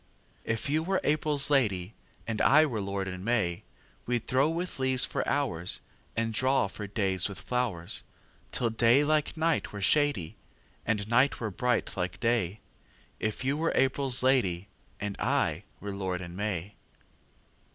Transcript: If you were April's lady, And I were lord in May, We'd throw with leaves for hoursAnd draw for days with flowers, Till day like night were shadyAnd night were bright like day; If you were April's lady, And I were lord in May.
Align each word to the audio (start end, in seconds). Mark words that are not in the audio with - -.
If 0.45 0.67
you 0.67 0.81
were 0.81 0.99
April's 1.03 1.51
lady, 1.51 1.93
And 2.25 2.41
I 2.41 2.65
were 2.65 2.81
lord 2.81 3.07
in 3.07 3.23
May, 3.23 3.61
We'd 4.07 4.25
throw 4.25 4.49
with 4.49 4.79
leaves 4.79 5.05
for 5.05 5.23
hoursAnd 5.25 6.31
draw 6.31 6.65
for 6.67 6.87
days 6.87 7.29
with 7.29 7.39
flowers, 7.39 8.01
Till 8.51 8.71
day 8.71 9.03
like 9.03 9.37
night 9.37 9.71
were 9.71 9.79
shadyAnd 9.79 11.07
night 11.07 11.39
were 11.39 11.51
bright 11.51 11.95
like 11.95 12.19
day; 12.19 12.61
If 13.19 13.45
you 13.45 13.55
were 13.55 13.73
April's 13.75 14.23
lady, 14.23 14.69
And 14.99 15.15
I 15.19 15.65
were 15.79 15.93
lord 15.93 16.21
in 16.21 16.35
May. 16.35 16.73